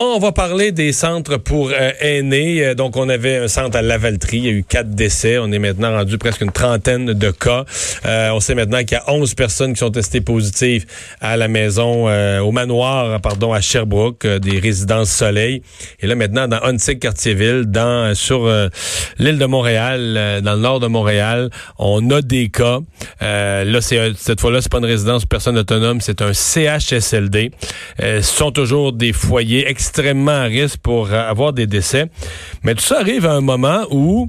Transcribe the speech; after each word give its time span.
On 0.00 0.20
va 0.20 0.30
parler 0.30 0.70
des 0.70 0.92
centres 0.92 1.38
pour 1.38 1.70
euh, 1.70 1.90
aînés. 1.98 2.64
Euh, 2.64 2.74
donc, 2.76 2.96
on 2.96 3.08
avait 3.08 3.38
un 3.38 3.48
centre 3.48 3.76
à 3.76 3.82
Lavaltrie. 3.82 4.36
Il 4.36 4.44
y 4.44 4.48
a 4.48 4.52
eu 4.52 4.62
quatre 4.62 4.90
décès. 4.90 5.38
On 5.38 5.50
est 5.50 5.58
maintenant 5.58 5.90
rendu 5.90 6.18
presque 6.18 6.40
une 6.40 6.52
trentaine 6.52 7.06
de 7.06 7.30
cas. 7.32 7.64
Euh, 8.06 8.30
on 8.30 8.38
sait 8.38 8.54
maintenant 8.54 8.78
qu'il 8.84 8.92
y 8.92 8.94
a 8.94 9.12
onze 9.12 9.34
personnes 9.34 9.72
qui 9.72 9.80
sont 9.80 9.90
testées 9.90 10.20
positives 10.20 10.86
à 11.20 11.36
la 11.36 11.48
maison, 11.48 12.08
au 12.40 12.52
manoir, 12.52 13.20
pardon, 13.20 13.52
à 13.52 13.60
Sherbrooke, 13.60 14.24
des 14.24 14.60
résidences 14.60 15.10
Soleil. 15.10 15.62
Et 15.98 16.06
là, 16.06 16.14
maintenant, 16.14 16.46
dans 16.46 16.62
Huntsic, 16.62 17.00
Quartier-Ville, 17.00 17.64
dans, 17.66 18.14
sur 18.14 18.48
l'île 19.18 19.38
de 19.38 19.46
Montréal, 19.46 20.40
dans 20.44 20.54
le 20.54 20.60
nord 20.60 20.78
de 20.78 20.86
Montréal, 20.86 21.50
on 21.76 22.08
a 22.12 22.22
des 22.22 22.50
cas. 22.50 22.78
là, 23.20 23.80
c'est 23.80 24.12
cette 24.16 24.40
fois-là, 24.40 24.60
c'est 24.60 24.70
pas 24.70 24.78
une 24.78 24.84
résidence 24.84 25.22
pour 25.22 25.30
personnes 25.30 25.58
autonomes, 25.58 26.00
c'est 26.00 26.22
un 26.22 26.32
CHSLD. 26.32 27.50
ce 27.98 28.20
sont 28.22 28.52
toujours 28.52 28.92
des 28.92 29.12
foyers 29.12 29.68
extrêmement 29.88 30.32
à 30.32 30.44
risque 30.44 30.78
pour 30.78 31.10
euh, 31.10 31.30
avoir 31.30 31.52
des 31.52 31.66
décès. 31.66 32.06
Mais 32.62 32.74
tout 32.74 32.82
ça 32.82 33.00
arrive 33.00 33.24
à 33.26 33.32
un 33.32 33.40
moment 33.40 33.86
où 33.90 34.28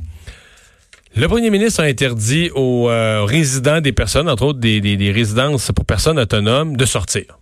le 1.16 1.27
premier 1.27 1.50
ministre 1.50 1.81
a 1.81 1.84
interdit 1.84 2.50
aux 2.55 2.90
euh, 2.90 3.23
résidents 3.26 3.81
des 3.81 3.91
personnes, 3.91 4.30
entre 4.30 4.44
autres 4.44 4.59
des, 4.59 5.12
résidences 5.14 5.72
pour 5.76 5.86
personnes 5.86 6.17
autonomes, 6.17 6.77
de 6.77 6.86
sortir. 6.86 7.40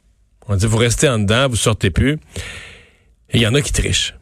On 0.47 0.55
dit, 0.55 0.65
vous 0.65 0.77
restez 0.77 1.07
en 1.07 1.19
dedans, 1.19 1.47
vous 1.47 1.57
sortez 1.57 1.91
plus. 1.91 2.13
Et 3.29 3.37
il 3.37 3.41
y 3.41 3.47
en 3.47 3.53
a 3.53 3.61
qui 3.61 3.71
trichent. 3.71 4.15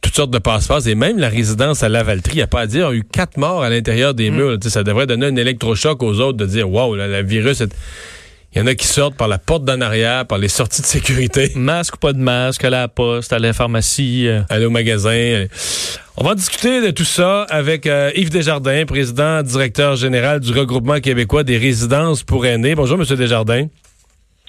Toutes 0.00 0.14
sortes 0.14 0.30
de 0.30 0.38
passe-passe. 0.38 0.86
Et 0.86 0.94
même 0.94 1.18
la 1.18 1.28
résidence 1.28 1.82
à 1.82 1.88
Lavaltrie, 1.88 2.34
il 2.34 2.36
n'y 2.36 2.42
a 2.42 2.46
pas 2.46 2.62
à 2.62 2.66
dire, 2.66 2.88
a 2.88 2.94
eu 2.94 3.02
quatre 3.02 3.36
morts 3.36 3.62
à 3.62 3.68
l'intérieur 3.68 4.14
des 4.14 4.30
mm. 4.30 4.34
murs. 4.34 4.58
Ça 4.62 4.82
devrait 4.82 5.06
donner 5.06 5.26
un 5.26 5.36
électrochoc 5.36 6.02
aux 6.02 6.20
autres 6.20 6.38
de 6.38 6.46
dire, 6.46 6.70
wow, 6.70 6.96
le 6.96 7.22
virus 7.22 7.60
est 7.60 7.74
il 8.54 8.58
y 8.58 8.62
en 8.62 8.66
a 8.66 8.74
qui 8.74 8.86
sortent 8.86 9.16
par 9.16 9.28
la 9.28 9.38
porte 9.38 9.64
d'en 9.64 9.80
arrière, 9.80 10.26
par 10.26 10.36
les 10.36 10.48
sorties 10.48 10.82
de 10.82 10.86
sécurité. 10.86 11.50
Masque 11.56 11.94
ou 11.94 11.98
pas 11.98 12.12
de 12.12 12.18
masque, 12.18 12.64
aller 12.64 12.76
à 12.76 12.82
la 12.82 12.88
poste, 12.88 13.32
aller 13.32 13.46
à 13.46 13.48
la 13.48 13.52
pharmacie. 13.54 14.28
Euh. 14.28 14.42
Aller 14.50 14.66
au 14.66 14.70
magasin. 14.70 15.46
On 16.18 16.24
va 16.24 16.34
discuter 16.34 16.82
de 16.82 16.90
tout 16.90 17.04
ça 17.04 17.44
avec 17.48 17.86
euh, 17.86 18.10
Yves 18.14 18.30
Desjardins, 18.30 18.84
président, 18.84 19.42
directeur 19.42 19.96
général 19.96 20.40
du 20.40 20.52
regroupement 20.52 21.00
québécois 21.00 21.44
des 21.44 21.56
résidences 21.56 22.22
pour 22.22 22.44
aînés. 22.44 22.74
Bonjour, 22.74 22.98
Monsieur 22.98 23.16
Desjardins. 23.16 23.68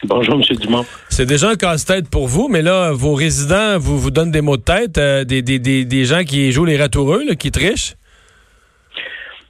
Bonjour, 0.06 0.36
M. 0.36 0.58
Dumont. 0.58 0.86
C'est 1.08 1.26
déjà 1.26 1.52
un 1.52 1.56
casse-tête 1.56 2.10
pour 2.10 2.28
vous, 2.28 2.50
mais 2.50 2.62
là, 2.62 2.92
vos 2.92 3.14
résidents 3.14 3.78
vous, 3.78 3.98
vous 3.98 4.12
donnent 4.12 4.32
des 4.32 4.42
mots 4.42 4.58
de 4.58 4.64
tête, 4.64 4.98
euh, 4.98 5.23
des, 5.23 5.42
des, 5.42 5.60
des, 5.60 5.86
des, 5.86 6.04
gens 6.04 6.26
qui 6.26 6.52
jouent 6.52 6.66
les 6.66 6.76
ratoureux, 6.76 7.23
qui 7.40 7.52
trichent? 7.52 7.95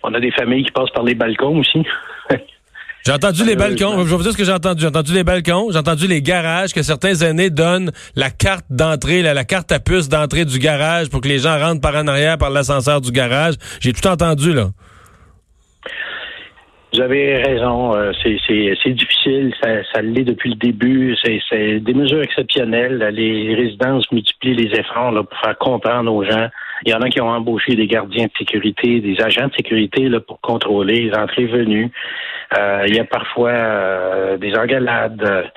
On 0.03 0.13
a 0.13 0.19
des 0.19 0.31
familles 0.31 0.65
qui 0.65 0.71
passent 0.71 0.91
par 0.91 1.03
les 1.03 1.15
balcons 1.15 1.57
aussi. 1.57 1.83
J'ai 3.05 3.11
entendu 3.11 3.43
les 3.43 3.57
balcons. 3.57 3.97
Je 3.97 4.03
vais 4.03 4.15
vous 4.15 4.23
dire 4.23 4.31
ce 4.31 4.37
que 4.37 4.45
j'ai 4.45 4.53
entendu. 4.53 4.81
J'ai 4.81 4.87
entendu 4.87 5.13
les 5.13 5.25
balcons. 5.25 5.67
J'ai 5.71 5.77
entendu 5.77 6.07
les 6.07 6.21
garages 6.21 6.73
que 6.73 6.81
certains 6.81 7.13
aînés 7.15 7.49
donnent 7.49 7.91
la 8.15 8.29
carte 8.29 8.65
d'entrée, 8.69 9.21
la, 9.21 9.43
carte 9.43 9.73
à 9.73 9.79
puce 9.79 10.07
d'entrée 10.07 10.45
du 10.45 10.57
garage 10.57 11.09
pour 11.09 11.19
que 11.19 11.27
les 11.27 11.39
gens 11.39 11.59
rentrent 11.59 11.81
par 11.81 11.95
en 11.95 12.07
arrière 12.07 12.37
par 12.37 12.49
l'ascenseur 12.49 13.01
du 13.01 13.11
garage. 13.11 13.55
J'ai 13.81 13.91
tout 13.91 14.07
entendu, 14.07 14.53
là. 14.53 14.69
Vous 16.93 17.01
avez 17.01 17.43
raison. 17.43 17.93
Euh, 17.93 18.11
c'est 18.23 18.93
difficile. 18.93 19.53
Ça, 19.61 19.83
ça 19.93 20.01
l'est 20.01 20.23
depuis 20.23 20.51
le 20.51 20.55
début. 20.55 21.17
C'est 21.49 21.79
des 21.79 21.93
mesures 21.93 22.21
exceptionnelles. 22.21 22.99
Les 23.11 23.53
résidences 23.53 24.09
multiplient 24.13 24.55
les 24.55 24.79
efforts 24.79 25.11
là, 25.11 25.23
pour 25.23 25.37
faire 25.39 25.57
comprendre 25.57 26.13
aux 26.13 26.23
gens. 26.23 26.47
Il 26.85 26.91
y 26.91 26.93
en 26.93 27.01
a 27.01 27.09
qui 27.09 27.21
ont 27.21 27.29
embauché 27.29 27.75
des 27.75 27.87
gardiens 27.87 28.25
de 28.25 28.31
sécurité, 28.37 28.99
des 28.99 29.21
agents 29.21 29.47
de 29.47 29.53
sécurité 29.53 30.09
là, 30.09 30.19
pour 30.19 30.41
contrôler 30.41 31.09
les 31.09 31.13
entrées 31.13 31.45
venues. 31.45 31.91
Euh, 32.57 32.85
il 32.87 32.95
y 32.95 32.99
a 32.99 33.05
parfois 33.05 33.51
euh, 33.51 34.37
des 34.37 34.53
engueulades. 34.55 35.49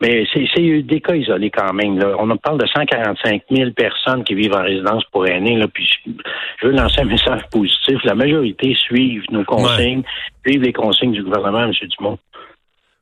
Mais 0.00 0.26
c'est 0.32 0.82
des 0.82 1.00
cas 1.00 1.14
isolés 1.14 1.50
quand 1.50 1.72
même. 1.72 1.98
Là. 1.98 2.14
On 2.18 2.36
parle 2.36 2.58
de 2.58 2.66
145 2.66 3.42
000 3.50 3.70
personnes 3.70 4.24
qui 4.24 4.34
vivent 4.34 4.54
en 4.54 4.62
résidence 4.62 5.04
pour 5.12 5.26
aînés. 5.26 5.56
Là. 5.56 5.66
Puis 5.72 5.88
je 6.04 6.66
veux 6.66 6.72
lancer 6.72 7.00
un 7.00 7.04
message 7.04 7.40
positif. 7.50 7.98
La 8.04 8.14
majorité 8.14 8.74
suivent 8.74 9.24
nos 9.30 9.44
consignes, 9.44 10.02
suivent 10.44 10.62
les 10.62 10.72
consignes 10.72 11.12
du 11.12 11.22
gouvernement, 11.22 11.64
M. 11.64 11.72
Dumont. 11.96 12.18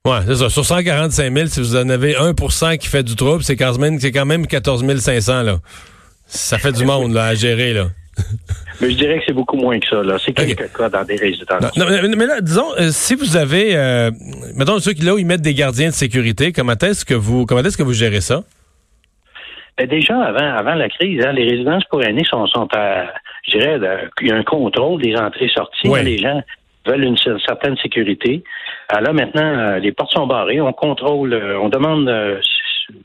Oui, 0.05 0.17
c'est 0.27 0.35
ça. 0.35 0.49
Sur 0.51 0.65
145 0.65 1.33
000, 1.33 1.47
si 1.47 1.61
vous 1.61 1.77
en 1.77 1.89
avez 1.89 2.15
1% 2.15 2.79
qui 2.79 2.89
fait 2.89 3.03
du 3.03 3.17
trouble, 3.17 3.43
c'est 3.43 3.57
quand 3.57 3.79
même, 3.79 3.99
quand 3.99 4.27
même 4.27 4.47
14 4.47 4.85
500. 4.97 5.43
Là. 5.43 5.57
Ça 6.27 6.59
fait 6.59 6.73
du 6.73 6.85
monde 6.85 7.13
là, 7.13 7.27
à 7.27 7.35
gérer. 7.35 7.73
Là. 7.73 7.87
Mais 8.81 8.91
je 8.91 8.97
dirais 8.97 9.19
que 9.19 9.25
c'est 9.27 9.33
beaucoup 9.33 9.57
moins 9.57 9.79
que 9.79 9.87
ça. 9.87 10.03
Là. 10.03 10.17
C'est 10.25 10.33
quelques 10.33 10.73
cas 10.77 10.89
dans 10.89 11.05
des 11.05 11.17
résidences. 11.17 11.77
Non, 11.77 11.87
mais, 11.89 12.27
là, 12.27 12.41
disons, 12.41 12.73
euh, 12.79 12.89
si 12.91 13.15
vous 13.15 13.37
avez, 13.37 13.77
euh, 13.77 14.11
mettons 14.57 14.79
ceux 14.81 14.93
qui 14.93 15.03
là 15.03 15.15
où 15.15 15.19
ils 15.19 15.27
mettent 15.27 15.43
des 15.43 15.55
gardiens 15.55 15.89
de 15.89 15.95
sécurité, 15.95 16.53
comment 16.53 16.73
est-ce 16.73 17.05
que 17.05 17.15
vous, 17.15 17.47
comment 17.47 17.63
est-ce 17.63 17.77
que 17.77 17.83
vous 17.83 17.93
gérez 17.93 18.21
ça? 18.21 18.43
Ben 19.79 19.87
déjà, 19.87 20.21
avant, 20.21 20.57
avant 20.57 20.75
la 20.75 20.89
crise, 20.89 21.25
hein, 21.25 21.33
les 21.33 21.49
résidences 21.49 21.85
pour 21.85 22.03
aînés 22.03 22.25
sont, 22.25 22.47
sont 22.49 22.69
à, 22.75 23.07
je 23.47 23.59
dirais, 23.59 23.81
il 24.21 24.29
y 24.29 24.33
a 24.33 24.37
un 24.37 24.43
contrôle 24.43 25.01
des 25.01 25.17
entrées-sorties. 25.17 25.89
Les 26.03 26.19
gens 26.19 26.43
veulent 26.87 27.05
une 27.05 27.17
certaine 27.17 27.77
sécurité. 27.77 28.43
Alors 28.89 29.03
là, 29.03 29.13
maintenant, 29.13 29.59
euh, 29.59 29.79
les 29.79 29.93
portes 29.93 30.13
sont 30.13 30.27
barrées. 30.27 30.61
On 30.61 30.73
contrôle, 30.73 31.33
euh, 31.33 31.59
on 31.61 31.69
demande 31.69 32.09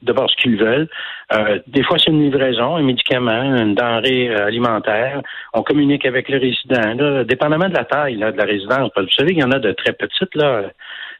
de 0.02 0.14
voir 0.14 0.30
ce 0.30 0.36
qu'ils 0.42 0.58
veulent. 0.58 0.88
Euh, 1.34 1.60
des 1.68 1.84
fois, 1.84 1.98
c'est 1.98 2.12
une 2.12 2.24
livraison, 2.24 2.78
un 2.78 2.84
médicament, 2.84 3.56
une 3.56 3.76
denrée 3.76 4.30
euh, 4.30 4.48
alimentaire. 4.48 5.22
On 5.54 5.64
communique 5.64 6.06
avec 6.06 6.30
le 6.30 6.38
résident, 6.38 6.94
là, 6.96 7.24
dépendamment 7.24 7.70
de 7.70 7.74
la 7.74 7.86
taille 7.86 8.18
de 8.18 8.26
la 8.26 8.44
résidence. 8.44 8.92
Vous 8.96 9.10
savez 9.18 9.34
qu'il 9.34 9.42
y 9.42 9.44
en 9.44 9.52
a 9.52 9.60
de 9.60 9.72
très 9.74 9.94
petites, 9.94 10.36
là. 10.36 10.64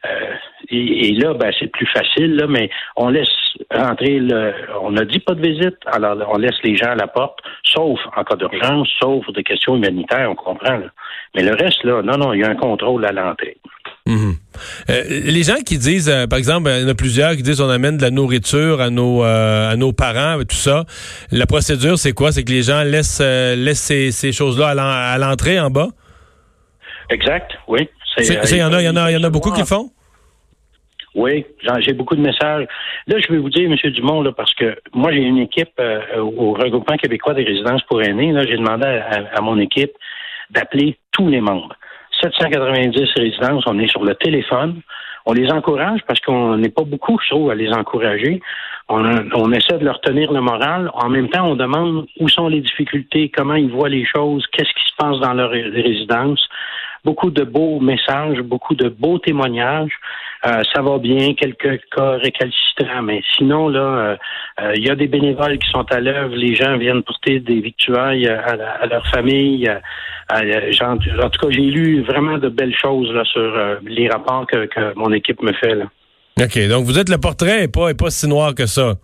Euh, 0.06 0.34
et, 0.70 1.12
là, 1.14 1.34
ben, 1.34 1.50
c'est 1.58 1.66
plus 1.66 1.86
facile, 1.86 2.36
là, 2.36 2.46
mais 2.46 2.70
on 2.96 3.08
laisse 3.08 3.28
rentrer 3.70 4.20
le. 4.20 4.52
On 4.82 4.92
n'a 4.92 5.04
dit 5.04 5.18
pas 5.18 5.34
de 5.34 5.42
visite, 5.42 5.76
alors 5.86 6.16
on 6.32 6.38
laisse 6.38 6.56
les 6.62 6.76
gens 6.76 6.90
à 6.90 6.94
la 6.94 7.08
porte, 7.08 7.40
sauf 7.64 7.98
en 8.16 8.22
cas 8.22 8.36
d'urgence, 8.36 8.88
sauf 9.00 9.26
des 9.32 9.42
questions 9.42 9.76
humanitaires, 9.76 10.30
on 10.30 10.34
comprend. 10.36 10.80
Mais 11.34 11.42
le 11.42 11.54
reste, 11.54 11.82
là, 11.84 12.02
non, 12.02 12.16
non, 12.16 12.32
il 12.32 12.40
y 12.40 12.44
a 12.44 12.50
un 12.50 12.54
contrôle 12.54 13.04
à 13.06 13.12
l'entrée. 13.12 13.56
Mhm. 14.06 14.36
Euh, 14.90 15.02
les 15.08 15.42
gens 15.42 15.60
qui 15.64 15.78
disent, 15.78 16.08
euh, 16.08 16.26
par 16.26 16.38
exemple, 16.38 16.70
il 16.74 16.82
y 16.82 16.84
en 16.84 16.88
a 16.88 16.94
plusieurs 16.94 17.36
qui 17.36 17.42
disent 17.42 17.60
on 17.60 17.68
amène 17.68 17.96
de 17.96 18.02
la 18.02 18.10
nourriture 18.10 18.80
à 18.80 18.90
nos 18.90 19.24
euh, 19.24 19.70
à 19.70 19.76
nos 19.76 19.92
parents, 19.92 20.38
tout 20.40 20.56
ça. 20.56 20.84
La 21.30 21.46
procédure, 21.46 21.98
c'est 21.98 22.12
quoi? 22.12 22.32
C'est 22.32 22.44
que 22.44 22.52
les 22.52 22.62
gens 22.62 22.82
laissent 22.82 23.20
laissent 23.20 23.92
ces, 24.10 24.32
choses-là 24.32 24.68
à 24.68 25.18
l'entrée 25.18 25.60
en 25.60 25.70
bas? 25.70 25.88
Exact, 27.10 27.52
oui. 27.68 27.88
Il 28.18 28.56
y 28.56 28.62
en 28.62 28.72
a, 28.72 28.82
il 28.82 28.84
y 28.84 28.88
en 28.88 28.96
a, 28.96 29.10
il 29.10 29.14
y 29.14 29.16
en 29.16 29.24
a 29.24 29.30
beaucoup 29.30 29.52
qui 29.52 29.64
font? 29.64 29.90
Oui, 31.14 31.44
j'ai 31.80 31.94
beaucoup 31.94 32.14
de 32.14 32.20
messages. 32.20 32.66
Là, 33.06 33.16
je 33.18 33.32
vais 33.32 33.38
vous 33.38 33.48
dire, 33.48 33.68
M. 33.70 33.90
Dumont, 33.92 34.22
là, 34.22 34.32
parce 34.32 34.52
que 34.54 34.78
moi, 34.92 35.10
j'ai 35.12 35.18
une 35.18 35.38
équipe 35.38 35.80
au 36.16 36.52
regroupement 36.52 36.96
québécois 36.96 37.34
des 37.34 37.44
résidences 37.44 37.82
pour 37.84 38.02
aînés. 38.02 38.32
Là, 38.32 38.44
j'ai 38.44 38.56
demandé 38.56 38.84
à 38.86 39.40
mon 39.40 39.58
équipe 39.58 39.92
d'appeler 40.50 40.98
tous 41.12 41.28
les 41.28 41.40
membres. 41.40 41.74
790 42.22 43.12
résidences, 43.16 43.64
on 43.66 43.78
est 43.78 43.86
sur 43.86 44.04
le 44.04 44.14
téléphone. 44.14 44.80
On 45.26 45.32
les 45.32 45.50
encourage 45.50 46.00
parce 46.06 46.20
qu'on 46.20 46.56
n'est 46.56 46.70
pas 46.70 46.84
beaucoup, 46.84 47.18
je 47.22 47.30
trouve, 47.30 47.50
à 47.50 47.54
les 47.54 47.70
encourager. 47.70 48.40
On, 48.88 49.52
essaie 49.52 49.76
de 49.76 49.84
leur 49.84 50.00
tenir 50.00 50.32
le 50.32 50.40
moral. 50.40 50.90
En 50.94 51.10
même 51.10 51.28
temps, 51.28 51.46
on 51.50 51.54
demande 51.54 52.06
où 52.18 52.28
sont 52.28 52.48
les 52.48 52.60
difficultés, 52.62 53.30
comment 53.36 53.54
ils 53.54 53.70
voient 53.70 53.90
les 53.90 54.06
choses, 54.06 54.46
qu'est-ce 54.52 54.70
qui 54.70 54.90
se 54.90 54.96
passe 54.96 55.18
dans 55.20 55.34
leur 55.34 55.50
résidence. 55.50 56.48
Beaucoup 57.04 57.30
de 57.30 57.44
beaux 57.44 57.78
messages, 57.80 58.40
beaucoup 58.40 58.74
de 58.74 58.88
beaux 58.88 59.18
témoignages. 59.18 59.92
Euh, 60.46 60.62
ça 60.72 60.82
va 60.82 60.98
bien, 60.98 61.34
quelques 61.34 61.80
cas 61.94 62.12
récalcitrants, 62.12 63.02
mais 63.02 63.20
sinon, 63.36 63.68
là, 63.68 63.80
euh, 63.80 64.16
euh, 64.60 64.72
il 64.76 64.86
y 64.86 64.90
a 64.90 64.94
des 64.94 65.08
bénévoles 65.08 65.58
qui 65.58 65.68
sont 65.70 65.84
à 65.90 65.98
l'œuvre, 65.98 66.36
les 66.36 66.54
gens 66.54 66.78
viennent 66.78 67.02
porter 67.02 67.40
des 67.40 67.60
victuailles 67.60 68.28
à, 68.28 68.86
leur 68.86 69.04
famille. 69.08 69.68
en, 70.30 70.96
tout 70.98 71.40
cas, 71.40 71.50
j'ai 71.50 71.62
lu 71.62 72.02
vraiment 72.02 72.38
de 72.38 72.48
belles 72.48 72.76
choses 72.76 73.10
là, 73.12 73.24
sur 73.24 73.80
les 73.84 74.08
rapports 74.08 74.46
que, 74.46 74.94
mon 74.94 75.12
équipe 75.12 75.42
me 75.42 75.52
fait. 75.54 75.74
Là. 75.74 75.86
OK, 76.40 76.68
donc 76.68 76.84
vous 76.84 76.98
êtes 76.98 77.08
le 77.08 77.18
portrait 77.18 77.64
et 77.64 77.68
pas, 77.68 77.90
et 77.90 77.94
pas 77.94 78.10
si 78.10 78.28
noir 78.28 78.54
que 78.54 78.66
ça. 78.66 78.94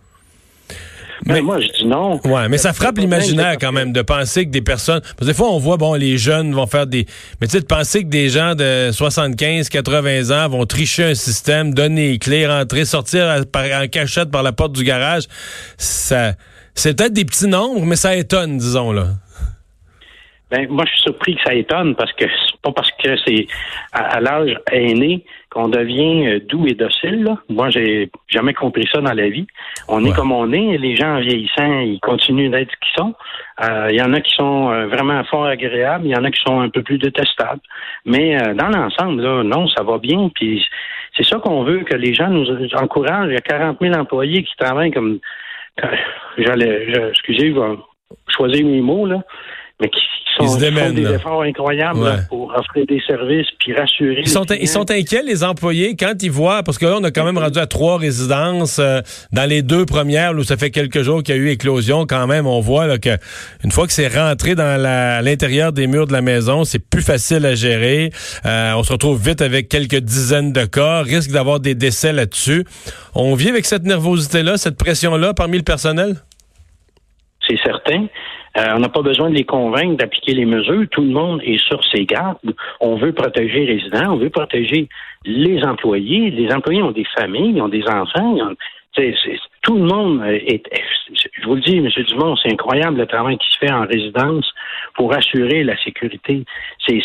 Mais, 1.26 1.40
moi, 1.40 1.58
je 1.60 1.68
dis 1.68 1.86
non. 1.86 2.20
Ouais, 2.24 2.48
mais 2.48 2.58
ça 2.58 2.72
frappe 2.72 2.98
l'imaginaire 2.98 3.56
quand 3.58 3.72
même 3.72 3.92
de 3.92 4.02
penser 4.02 4.44
que 4.44 4.50
des 4.50 4.62
personnes. 4.62 5.00
Parce 5.00 5.20
que 5.20 5.24
des 5.24 5.34
fois, 5.34 5.48
on 5.50 5.58
voit, 5.58 5.76
bon, 5.76 5.94
les 5.94 6.18
jeunes 6.18 6.52
vont 6.52 6.66
faire 6.66 6.86
des. 6.86 7.06
Mais 7.40 7.46
tu 7.46 7.52
sais, 7.52 7.60
de 7.60 7.66
penser 7.66 8.02
que 8.02 8.08
des 8.08 8.28
gens 8.28 8.54
de 8.54 8.90
75, 8.92 9.68
80 9.68 10.30
ans 10.30 10.48
vont 10.48 10.66
tricher 10.66 11.04
un 11.04 11.14
système, 11.14 11.72
donner 11.72 12.12
les 12.12 12.18
clés, 12.18 12.46
rentrer, 12.46 12.84
sortir 12.84 13.42
en 13.54 13.86
cachette 13.88 14.30
par 14.30 14.42
la 14.42 14.52
porte 14.52 14.72
du 14.72 14.84
garage, 14.84 15.24
ça. 15.78 16.32
C'est 16.74 16.98
peut-être 16.98 17.12
des 17.12 17.24
petits 17.24 17.46
nombres, 17.46 17.86
mais 17.86 17.96
ça 17.96 18.16
étonne, 18.16 18.58
disons, 18.58 18.92
là. 18.92 19.06
Ben, 20.50 20.68
moi, 20.68 20.84
je 20.86 20.92
suis 20.92 21.02
surpris 21.02 21.34
que 21.36 21.42
ça 21.42 21.54
étonne 21.54 21.96
parce 21.96 22.12
que 22.12 22.24
c'est 22.26 22.60
pas 22.62 22.70
parce 22.70 22.90
que 23.02 23.16
c'est 23.26 23.46
à, 23.92 24.20
l'âge 24.20 24.56
aîné 24.70 25.24
qu'on 25.54 25.68
devient 25.68 26.26
euh, 26.26 26.40
doux 26.40 26.66
et 26.66 26.74
docile. 26.74 27.22
Là. 27.22 27.36
Moi, 27.48 27.70
j'ai 27.70 28.10
jamais 28.28 28.52
compris 28.52 28.86
ça 28.92 29.00
dans 29.00 29.12
la 29.12 29.28
vie. 29.28 29.46
On 29.88 30.04
est 30.04 30.12
comme 30.12 30.32
on 30.32 30.52
est. 30.52 30.76
Les 30.78 30.96
gens 30.96 31.16
en 31.16 31.20
vieillissant, 31.20 31.80
ils 31.80 32.00
continuent 32.00 32.50
d'être 32.50 32.70
ce 32.70 32.76
qu'ils 32.76 33.02
sont. 33.02 33.14
Euh, 33.62 33.88
il 33.90 33.96
y 33.96 34.02
en 34.02 34.12
a 34.12 34.20
qui 34.20 34.34
sont 34.34 34.70
euh, 34.70 34.86
vraiment 34.88 35.22
fort 35.24 35.46
agréables. 35.46 36.06
Il 36.06 36.10
y 36.10 36.16
en 36.16 36.24
a 36.24 36.30
qui 36.30 36.40
sont 36.44 36.60
un 36.60 36.68
peu 36.68 36.82
plus 36.82 36.98
détestables. 36.98 37.60
Mais 38.04 38.36
dans 38.54 38.68
l'ensemble, 38.68 39.22
là, 39.22 39.42
non, 39.44 39.68
ça 39.68 39.82
va 39.82 39.98
bien. 39.98 40.28
Puis 40.34 40.66
c'est 41.16 41.24
ça 41.24 41.38
qu'on 41.38 41.62
veut 41.62 41.84
que 41.84 41.94
les 41.94 42.12
gens 42.12 42.28
nous 42.28 42.46
encouragent. 42.74 43.28
Il 43.28 43.34
y 43.34 43.38
a 43.38 43.40
40 43.40 43.78
000 43.80 43.94
employés 43.94 44.42
qui 44.42 44.54
travaillent 44.56 44.92
comme 44.92 45.20
j'allais, 46.36 46.86
excusez, 47.10 47.52
je 47.52 47.58
vais 47.58 47.76
choisir 48.28 48.66
mes 48.66 48.80
mots, 48.80 49.06
là, 49.06 49.22
mais 49.80 49.88
qui, 49.88 50.00
sont, 50.36 50.46
se 50.46 50.46
qui 50.46 50.54
font 50.54 50.60
démènent, 50.60 50.94
des 50.94 51.02
là. 51.02 51.14
efforts 51.14 51.42
incroyables 51.42 52.04
là, 52.04 52.18
pour 52.28 52.52
offrir 52.56 52.86
des 52.86 53.00
services 53.06 53.46
puis 53.58 53.72
rassurer. 53.72 54.20
Ils 54.20 54.28
sont, 54.28 54.44
ils 54.44 54.92
inquiets, 54.92 55.22
les 55.22 55.42
employés, 55.42 55.96
quand 55.96 56.22
ils 56.22 56.30
voient, 56.30 56.62
parce 56.62 56.78
que 56.78 56.86
là, 56.86 56.96
on 57.00 57.04
a 57.04 57.10
quand 57.10 57.24
même 57.24 57.38
rendu 57.38 57.58
à 57.58 57.66
trois 57.66 57.98
résidences 57.98 58.78
euh, 58.78 59.00
dans 59.32 59.48
les 59.48 59.62
deux 59.62 59.84
premières, 59.84 60.32
où 60.32 60.44
ça 60.44 60.56
fait 60.56 60.70
quelques 60.70 61.02
jours 61.02 61.22
qu'il 61.22 61.34
y 61.34 61.38
a 61.38 61.40
eu 61.40 61.48
éclosion, 61.48 62.06
quand 62.06 62.26
même, 62.26 62.46
on 62.46 62.60
voit 62.60 62.86
là, 62.86 62.98
que 62.98 63.16
une 63.64 63.72
fois 63.72 63.86
que 63.86 63.92
c'est 63.92 64.08
rentré 64.08 64.54
dans 64.54 64.80
l'intérieur 65.24 65.72
des 65.72 65.88
murs 65.88 66.06
de 66.06 66.12
la 66.12 66.22
maison, 66.22 66.64
c'est 66.64 66.78
plus 66.78 67.02
facile 67.02 67.44
à 67.44 67.54
gérer. 67.54 68.10
Euh, 68.46 68.74
on 68.76 68.84
se 68.84 68.92
retrouve 68.92 69.20
vite 69.20 69.42
avec 69.42 69.68
quelques 69.68 70.00
dizaines 70.00 70.52
de 70.52 70.64
cas, 70.64 71.02
risque 71.02 71.32
d'avoir 71.32 71.58
des 71.58 71.74
décès 71.74 72.12
là-dessus. 72.12 72.64
On 73.14 73.34
vit 73.34 73.48
avec 73.48 73.64
cette 73.64 73.84
nervosité-là, 73.84 74.56
cette 74.56 74.76
pression-là 74.76 75.34
parmi 75.34 75.56
le 75.56 75.64
personnel? 75.64 76.16
c'est 77.48 77.58
certain. 77.64 78.06
Euh, 78.56 78.74
on 78.76 78.78
n'a 78.78 78.88
pas 78.88 79.02
besoin 79.02 79.30
de 79.30 79.34
les 79.34 79.44
convaincre 79.44 79.96
d'appliquer 79.96 80.34
les 80.34 80.44
mesures. 80.44 80.84
Tout 80.90 81.02
le 81.02 81.10
monde 81.10 81.40
est 81.44 81.58
sur 81.58 81.80
ses 81.92 82.04
gardes. 82.04 82.38
On 82.80 82.96
veut 82.96 83.12
protéger 83.12 83.66
les 83.66 83.74
résidents, 83.74 84.12
on 84.12 84.16
veut 84.16 84.30
protéger 84.30 84.88
les 85.24 85.64
employés. 85.64 86.30
Les 86.30 86.52
employés 86.52 86.82
ont 86.82 86.92
des 86.92 87.06
familles, 87.18 87.52
ils 87.56 87.62
ont 87.62 87.68
des 87.68 87.84
enfants. 87.88 88.36
Tout 89.62 89.74
le 89.76 89.84
monde 89.84 90.22
est, 90.26 90.62
Je 91.40 91.46
vous 91.46 91.54
le 91.56 91.60
dis, 91.62 91.78
M. 91.78 91.88
Dumont, 92.08 92.36
c'est 92.36 92.52
incroyable 92.52 92.98
le 92.98 93.06
travail 93.06 93.38
qui 93.38 93.48
se 93.50 93.58
fait 93.58 93.72
en 93.72 93.86
résidence 93.86 94.50
pour 94.94 95.12
assurer 95.14 95.64
la 95.64 95.76
sécurité. 95.82 96.44
C'est- 96.86 97.02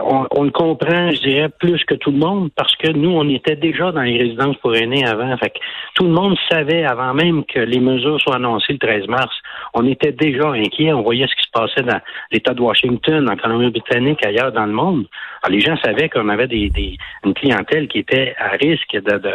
on, 0.00 0.26
on 0.30 0.42
le 0.44 0.50
comprend, 0.50 1.10
je 1.10 1.20
dirais, 1.20 1.48
plus 1.58 1.82
que 1.84 1.94
tout 1.94 2.10
le 2.10 2.18
monde 2.18 2.50
parce 2.56 2.74
que 2.76 2.90
nous, 2.92 3.10
on 3.10 3.28
était 3.28 3.56
déjà 3.56 3.90
dans 3.92 4.02
les 4.02 4.18
résidences 4.18 4.56
pour 4.58 4.74
aînés 4.76 5.04
avant. 5.06 5.36
Fait 5.38 5.50
que 5.50 5.58
tout 5.94 6.04
le 6.04 6.10
monde 6.10 6.36
savait 6.50 6.84
avant 6.84 7.14
même 7.14 7.44
que 7.44 7.58
les 7.60 7.80
mesures 7.80 8.20
soient 8.20 8.36
annoncées 8.36 8.74
le 8.74 8.78
13 8.78 9.06
mars. 9.08 9.34
On 9.74 9.86
était 9.86 10.12
déjà 10.12 10.48
inquiets. 10.50 10.92
On 10.92 11.02
voyait 11.02 11.26
ce 11.26 11.34
qui 11.34 11.44
se 11.46 11.50
passait 11.52 11.82
dans 11.82 12.00
l'État 12.32 12.54
de 12.54 12.60
Washington, 12.60 13.28
en 13.30 13.36
Colombie-Britannique, 13.36 14.24
ailleurs 14.24 14.52
dans 14.52 14.66
le 14.66 14.72
monde. 14.72 15.06
Alors, 15.42 15.54
les 15.56 15.60
gens 15.60 15.76
savaient 15.78 16.08
qu'on 16.08 16.28
avait 16.28 16.48
des, 16.48 16.68
des- 16.70 16.96
une 17.24 17.34
clientèle 17.34 17.88
qui 17.88 17.98
était 17.98 18.34
à 18.38 18.50
risque 18.50 18.92
de, 18.94 19.18
de, 19.18 19.32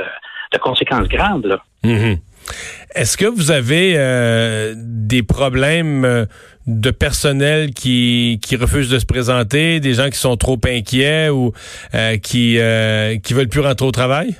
de 0.53 0.57
conséquences 0.59 1.07
graves. 1.07 1.45
Là. 1.45 1.59
Mhm. 1.83 2.17
Est-ce 2.95 3.17
que 3.17 3.25
vous 3.25 3.51
avez 3.51 3.93
euh, 3.97 4.73
des 4.75 5.21
problèmes 5.23 6.03
euh, 6.05 6.25
de 6.67 6.89
personnel 6.91 7.71
qui, 7.73 8.39
qui 8.43 8.55
refusent 8.55 8.89
de 8.89 8.97
se 8.99 9.05
présenter, 9.05 9.79
des 9.79 9.93
gens 9.93 10.09
qui 10.09 10.17
sont 10.17 10.35
trop 10.37 10.57
inquiets 10.65 11.29
ou 11.29 11.53
euh, 11.93 12.17
qui 12.17 12.57
euh, 12.59 13.17
qui 13.19 13.33
veulent 13.33 13.47
plus 13.49 13.59
rentrer 13.61 13.85
au 13.85 13.91
travail? 13.91 14.35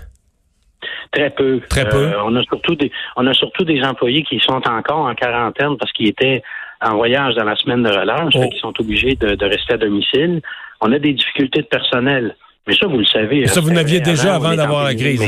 Très 1.12 1.30
peu. 1.30 1.60
Très 1.70 1.88
peu. 1.88 1.98
Euh, 2.08 2.24
on 2.26 2.36
a 2.36 2.44
surtout 2.44 2.76
des 2.76 2.92
on 3.16 3.26
a 3.28 3.34
surtout 3.34 3.64
des 3.66 3.82
employés 3.84 4.24
qui 4.24 4.40
sont 4.40 4.54
encore 4.68 5.06
en 5.08 5.14
quarantaine 5.16 5.78
parce 5.80 5.92
qu'ils 5.92 6.08
étaient 6.10 6.42
en 6.82 6.96
voyage 6.96 7.36
dans 7.36 7.44
la 7.44 7.56
semaine 7.56 7.84
de 7.84 7.90
relâche, 7.90 8.34
Oh. 8.36 8.48
qu'ils 8.50 8.60
sont 8.60 8.74
obligés 8.80 9.16
de, 9.16 9.36
de 9.36 9.46
rester 9.46 9.74
à 9.74 9.78
domicile. 9.78 10.42
On 10.82 10.92
a 10.94 10.98
des 11.00 11.14
difficultés 11.14 11.62
de 11.62 11.68
personnel. 11.68 12.36
Mais 12.68 12.76
ça, 12.76 12.88
vous 12.88 13.00
le 13.00 13.06
savez. 13.06 13.42
Mais 13.42 13.48
ça, 13.48 13.60
vous 13.62 13.72
n'aviez 13.72 13.98
c'est- 13.98 14.12
déjà 14.12 14.36
avant 14.36 14.56
d'avoir 14.56 14.84
la 14.86 14.96
crise. 14.96 15.22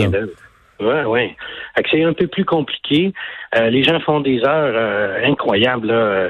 Ouais, 0.81 1.35
que 1.75 1.89
c'est 1.89 2.03
un 2.03 2.13
peu 2.13 2.27
plus 2.27 2.45
compliqué. 2.45 3.13
Euh, 3.55 3.69
les 3.69 3.83
gens 3.83 3.99
font 3.99 4.19
des 4.19 4.39
heures 4.39 4.73
euh, 4.75 5.25
incroyables. 5.25 5.91
Euh, 5.91 6.29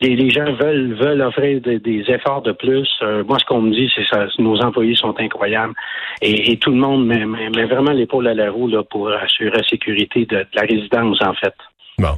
Les, 0.00 0.16
les 0.16 0.30
gens 0.30 0.52
veulent 0.60 0.94
veulent 0.94 1.22
offrir 1.22 1.60
des, 1.60 1.78
des 1.78 2.02
efforts 2.08 2.42
de 2.42 2.52
plus. 2.52 2.88
Moi, 3.28 3.38
ce 3.38 3.44
qu'on 3.44 3.62
me 3.62 3.72
dit, 3.72 3.88
c'est 3.94 4.06
ça. 4.06 4.26
Nos 4.38 4.60
employés 4.60 4.96
sont 4.96 5.14
incroyables 5.18 5.74
et, 6.20 6.56
tout 6.56 6.70
le 6.70 6.76
monde 6.76 7.06
met, 7.06 7.64
vraiment 7.66 7.92
l'épaule 7.92 8.26
à 8.26 8.34
la 8.34 8.50
roue 8.50 8.68
là, 8.68 8.82
pour 8.82 9.12
assurer 9.12 9.50
la 9.50 9.62
sécurité 9.62 10.26
de, 10.26 10.44
la 10.54 10.62
résidence, 10.62 11.18
en 11.22 11.34
fait. 11.34 11.54
Bon. 11.98 12.16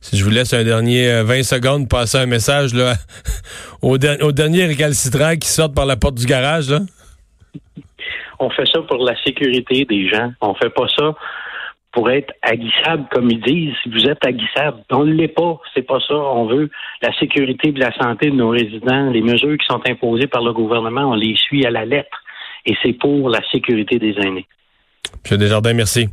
Si 0.00 0.16
je 0.16 0.24
vous 0.24 0.30
laisse 0.30 0.54
un 0.54 0.64
dernier 0.64 1.10
euh, 1.10 1.24
20 1.24 1.42
secondes 1.42 1.88
passer 1.88 2.18
un 2.18 2.26
message 2.26 2.72
là, 2.72 2.94
au, 3.82 3.94
au 3.96 4.32
dernier 4.32 4.66
récalcitrant 4.66 5.34
qui 5.34 5.48
sort 5.48 5.72
par 5.72 5.86
la 5.86 5.96
porte 5.96 6.14
du 6.14 6.26
garage, 6.26 6.70
là. 6.70 6.80
On 8.38 8.50
fait 8.50 8.66
ça 8.72 8.80
pour 8.82 9.04
la 9.04 9.16
sécurité 9.24 9.84
des 9.84 10.08
gens. 10.08 10.32
On 10.40 10.54
fait 10.54 10.70
pas 10.70 10.86
ça 10.96 11.14
pour 11.92 12.10
être 12.10 12.32
aguissable, 12.42 13.06
comme 13.10 13.30
ils 13.30 13.40
disent. 13.40 13.74
Si 13.82 13.88
vous 13.90 14.06
êtes 14.06 14.24
aguissable, 14.24 14.78
on 14.90 15.04
ne 15.04 15.12
l'est 15.12 15.28
pas. 15.28 15.58
C'est 15.74 15.82
pas 15.82 15.98
ça. 16.06 16.14
On 16.14 16.46
veut 16.46 16.70
la 17.02 17.12
sécurité 17.18 17.68
et 17.68 17.72
la 17.72 17.92
santé 17.96 18.30
de 18.30 18.36
nos 18.36 18.50
résidents. 18.50 19.10
Les 19.10 19.22
mesures 19.22 19.56
qui 19.58 19.66
sont 19.66 19.80
imposées 19.88 20.26
par 20.26 20.42
le 20.42 20.52
gouvernement, 20.52 21.10
on 21.10 21.14
les 21.14 21.36
suit 21.36 21.66
à 21.66 21.70
la 21.70 21.84
lettre. 21.84 22.22
Et 22.66 22.76
c'est 22.82 22.92
pour 22.92 23.30
la 23.30 23.40
sécurité 23.50 23.98
des 23.98 24.14
aînés. 24.18 24.46
M. 25.30 25.38
Desjardins, 25.38 25.72
merci. 25.72 26.08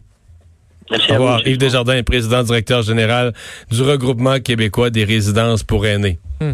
Merci 0.89 1.11
Au 1.11 1.15
à 1.15 1.17
vous. 1.17 1.23
revoir. 1.23 1.39
M. 1.45 1.51
Yves 1.51 1.57
Desjardins 1.57 1.95
est 1.95 2.03
président 2.03 2.43
directeur 2.43 2.81
général 2.81 3.33
du 3.71 3.81
regroupement 3.81 4.39
québécois 4.39 4.89
des 4.89 5.03
résidences 5.03 5.63
pour 5.63 5.85
aînés. 5.85 6.19
Hmm. 6.39 6.53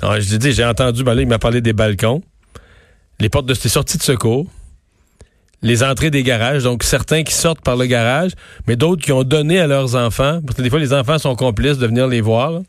Alors, 0.00 0.20
je 0.20 0.32
l'ai 0.32 0.38
dit, 0.38 0.52
j'ai 0.52 0.64
entendu, 0.64 1.04
ben 1.04 1.14
là, 1.14 1.22
il 1.22 1.28
m'a 1.28 1.38
parlé 1.38 1.60
des 1.60 1.72
balcons, 1.72 2.22
les 3.20 3.28
portes 3.28 3.46
de 3.46 3.54
ces 3.54 3.68
sorties 3.68 3.98
de 3.98 4.02
secours, 4.02 4.46
les 5.62 5.82
entrées 5.84 6.10
des 6.10 6.22
garages, 6.22 6.64
donc 6.64 6.82
certains 6.82 7.22
qui 7.22 7.34
sortent 7.34 7.60
par 7.60 7.76
le 7.76 7.86
garage, 7.86 8.32
mais 8.66 8.76
d'autres 8.76 9.02
qui 9.02 9.12
ont 9.12 9.22
donné 9.22 9.60
à 9.60 9.66
leurs 9.66 9.94
enfants, 9.94 10.40
parce 10.44 10.56
que 10.56 10.62
des 10.62 10.70
fois, 10.70 10.78
les 10.80 10.92
enfants 10.92 11.18
sont 11.18 11.36
complices 11.36 11.78
de 11.78 11.86
venir 11.86 12.06
les 12.08 12.20
voir, 12.20 12.50
là. 12.50 12.60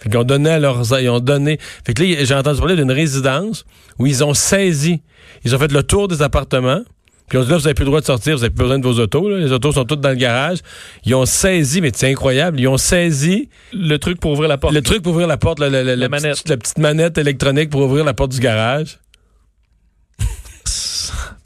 Fait 0.00 0.08
qu'ils 0.10 0.18
ont 0.18 0.24
donné 0.24 0.50
à 0.50 0.58
leurs, 0.58 0.82
ils 1.00 1.08
ont 1.08 1.20
donné. 1.20 1.58
Fait 1.86 1.94
que 1.94 2.02
là, 2.02 2.24
j'ai 2.24 2.34
entendu 2.34 2.58
parler 2.58 2.76
d'une 2.76 2.90
résidence 2.90 3.64
où 3.98 4.06
ils 4.06 4.24
ont 4.24 4.34
saisi, 4.34 5.02
ils 5.44 5.54
ont 5.54 5.58
fait 5.58 5.70
le 5.72 5.82
tour 5.82 6.08
des 6.08 6.20
appartements, 6.20 6.80
puis 7.28 7.38
on 7.38 7.42
dit 7.42 7.48
là, 7.50 7.56
vous 7.56 7.62
n'avez 7.62 7.74
plus 7.74 7.84
le 7.84 7.90
droit 7.90 8.00
de 8.00 8.04
sortir, 8.06 8.34
vous 8.34 8.40
n'avez 8.42 8.50
plus 8.52 8.64
besoin 8.64 8.78
de 8.78 8.84
vos 8.86 8.98
autos, 9.00 9.28
là. 9.30 9.38
les 9.38 9.52
autos 9.52 9.72
sont 9.72 9.84
toutes 9.84 10.00
dans 10.00 10.10
le 10.10 10.14
garage. 10.16 10.58
Ils 11.06 11.14
ont 11.14 11.24
saisi, 11.24 11.80
mais 11.80 11.90
c'est 11.94 12.10
incroyable, 12.10 12.60
ils 12.60 12.68
ont 12.68 12.76
saisi 12.76 13.48
Le 13.72 13.96
truc 13.98 14.20
pour 14.20 14.32
ouvrir 14.32 14.48
la 14.48 14.58
porte. 14.58 14.74
le 14.74 14.82
truc 14.82 15.02
pour 15.02 15.12
ouvrir 15.12 15.26
la 15.26 15.36
porte, 15.38 15.58
la, 15.58 15.70
la- 15.70 15.82
la- 15.84 15.96
la 15.96 16.08
manette. 16.08 16.32
petite, 16.32 16.48
la 16.50 16.56
petite 16.58 16.78
manette 16.78 17.16
électronique 17.16 17.70
pour 17.70 17.80
ouvrir 17.82 18.04
la 18.04 18.12
porte 18.14 18.32
du 18.32 18.40
garage. 18.40 18.98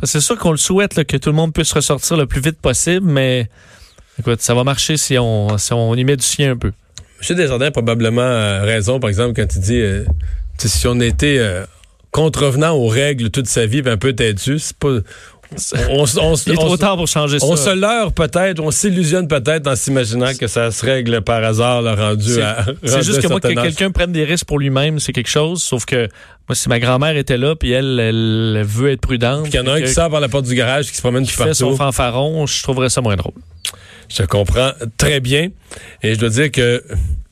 C'est 0.04 0.20
sûr 0.20 0.38
qu'on 0.38 0.52
le 0.52 0.56
souhaite 0.56 1.04
que 1.04 1.16
tout 1.16 1.30
le 1.30 1.34
monde 1.34 1.52
puisse 1.52 1.72
ressortir 1.72 2.16
le 2.16 2.26
plus 2.26 2.40
vite 2.40 2.58
possible, 2.60 3.06
mais 3.06 3.48
écoute, 4.18 4.40
ça 4.40 4.54
va 4.54 4.62
marcher 4.62 4.96
si 4.96 5.18
on, 5.18 5.58
si 5.58 5.72
on 5.72 5.94
y 5.94 6.04
met 6.04 6.16
du 6.16 6.24
sien 6.24 6.52
un 6.52 6.56
peu. 6.56 6.72
M. 7.28 7.36
Desjardins 7.36 7.66
a 7.66 7.70
probablement 7.72 8.20
euh, 8.22 8.62
raison, 8.62 9.00
par 9.00 9.08
exemple, 9.08 9.34
quand 9.34 9.54
il 9.56 9.60
dit 9.60 9.80
euh, 9.80 10.04
si 10.58 10.86
on 10.86 11.00
était 11.00 11.38
euh, 11.38 11.66
contrevenant 12.12 12.76
aux 12.76 12.86
règles 12.86 13.30
toute 13.30 13.48
sa 13.48 13.66
vie, 13.66 13.82
un 13.86 13.96
peu 13.96 14.12
têtu, 14.12 14.58
c'est 14.58 14.76
pas. 14.76 14.98
On, 15.90 16.04
on- 16.04 16.18
on- 16.20 16.34
Il 16.34 16.52
est 16.52 16.58
on- 16.58 16.66
trop 16.66 16.76
tard 16.76 16.96
pour 16.96 17.08
changer 17.08 17.38
on 17.42 17.56
ça. 17.56 17.70
se 17.70 17.76
leurre 17.76 18.12
peut-être, 18.12 18.60
on 18.60 18.70
s'illusionne 18.70 19.26
peut-être 19.28 19.66
en 19.66 19.76
s'imaginant 19.76 20.34
que 20.38 20.46
ça 20.46 20.70
se 20.70 20.84
règle 20.84 21.22
par 21.22 21.42
hasard, 21.42 21.80
le 21.82 21.92
rendu 21.92 22.34
C'est- 22.34 22.42
à. 22.42 22.66
C'est 22.84 23.02
juste 23.04 23.22
que 23.22 23.28
moi, 23.28 23.40
que 23.40 23.48
quelqu'un 23.48 23.90
prenne 23.90 24.12
des 24.12 24.24
risques 24.24 24.44
pour 24.44 24.58
lui-même, 24.58 24.98
c'est 24.98 25.12
quelque 25.12 25.30
chose. 25.30 25.62
Sauf 25.62 25.86
que 25.86 26.08
moi, 26.48 26.54
si 26.54 26.68
ma 26.68 26.78
grand-mère 26.78 27.16
était 27.16 27.38
là, 27.38 27.54
puis 27.56 27.70
elle, 27.72 27.98
elle 27.98 28.62
veut 28.66 28.90
être 28.90 29.00
prudente, 29.00 29.44
Puis 29.44 29.52
qu'il 29.52 29.60
y 29.60 29.62
en 29.62 29.66
a 29.66 29.76
un 29.76 29.80
qui 29.80 29.88
sort 29.88 30.10
par 30.10 30.20
la 30.20 30.28
porte 30.28 30.44
du 30.44 30.54
garage, 30.54 30.88
qui 30.90 30.96
se 30.96 31.00
promène 31.02 31.24
qui 31.24 31.32
fait 31.32 31.54
son 31.54 31.66
partout. 31.70 31.76
fanfaron, 31.76 32.46
je 32.46 32.62
trouverais 32.62 32.90
ça 32.90 33.00
moins 33.00 33.16
drôle. 33.16 33.34
Je 34.10 34.22
comprends 34.24 34.72
très 34.96 35.20
bien. 35.20 35.48
Et 36.02 36.14
je 36.14 36.18
dois 36.18 36.30
dire 36.30 36.50
que, 36.50 36.82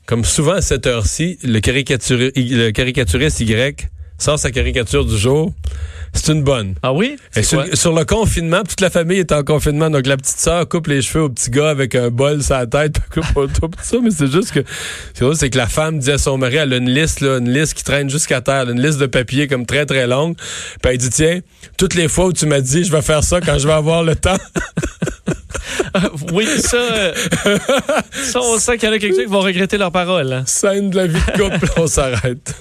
comme 0.06 0.25
souvent 0.25 0.52
à 0.54 0.61
cette 0.62 0.87
heure-ci, 0.87 1.38
le, 1.42 1.54
le 1.54 2.70
caricaturiste 2.70 3.40
Y 3.40 3.88
sort 4.18 4.38
sa 4.38 4.50
caricature 4.50 5.04
du 5.04 5.16
jour. 5.16 5.52
C'est 6.12 6.32
une 6.32 6.42
bonne. 6.42 6.75
Ah 6.82 6.94
oui? 6.94 7.16
Et 7.35 7.42
sur, 7.42 7.62
quoi? 7.62 7.76
sur 7.76 7.92
le 7.92 8.04
confinement, 8.06 8.62
toute 8.62 8.80
la 8.80 8.88
famille 8.88 9.18
est 9.18 9.32
en 9.32 9.42
confinement. 9.44 9.90
Donc, 9.90 10.06
la 10.06 10.16
petite 10.16 10.38
sœur 10.38 10.66
coupe 10.66 10.87
les 10.87 11.02
cheveux 11.02 11.25
au 11.25 11.28
petit 11.28 11.50
gars 11.50 11.68
avec 11.68 11.94
un 11.94 12.08
bol 12.08 12.42
sur 12.42 12.54
la 12.54 12.66
tête, 12.66 12.94
puis 13.11 13.20
coupe 13.20 13.37
autour, 13.37 13.68
tout 13.70 13.78
ça. 13.82 13.99
Mais 14.02 14.11
c'est 14.11 14.30
juste 14.32 14.52
que, 14.52 14.61
c'est 15.35 15.50
que 15.50 15.58
la 15.58 15.66
femme 15.66 15.99
dit 15.99 16.11
à 16.11 16.16
son 16.16 16.38
mari, 16.38 16.56
elle 16.56 16.73
a 16.73 16.76
une 16.76 16.88
liste, 16.88 17.20
là, 17.20 17.37
une 17.37 17.52
liste 17.52 17.75
qui 17.75 17.85
traîne 17.85 18.08
jusqu'à 18.08 18.40
terre, 18.40 18.70
une 18.70 18.80
liste 18.80 18.99
de 18.99 19.06
papier 19.06 19.46
comme 19.46 19.66
très, 19.66 19.85
très 19.85 20.06
longue. 20.06 20.37
Puis 20.80 20.92
elle 20.92 20.96
dit, 20.96 21.11
tiens, 21.11 21.40
toutes 21.76 21.94
les 21.94 22.08
fois 22.08 22.26
où 22.26 22.32
tu 22.32 22.46
m'as 22.46 22.61
dit, 22.62 22.85
je 22.85 22.92
vais 22.92 23.02
faire 23.02 23.23
ça 23.23 23.40
quand 23.42 23.58
je 23.58 23.66
vais 23.66 23.75
avoir 23.75 24.02
le 24.02 24.16
temps. 24.16 24.38
oui, 26.32 26.46
ça, 26.58 26.76
euh, 26.76 27.12
ça, 28.12 28.40
on 28.40 28.58
sent 28.58 28.78
qu'il 28.78 28.88
y 28.88 28.92
en 28.92 28.94
a 28.94 28.99
quelques-uns 28.99 29.25
qui 29.25 29.28
vont 29.30 29.40
regretter 29.40 29.76
leurs 29.76 29.92
paroles. 29.92 30.32
hein. 30.32 30.44
Scène 30.46 30.88
de 30.90 30.96
la 30.96 31.06
vie 31.08 31.20
de 31.20 31.42
couple, 31.42 31.70
on 31.76 31.87
s'arrête. 31.87 32.54